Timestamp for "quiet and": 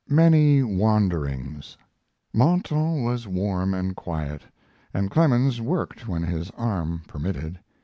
3.95-5.11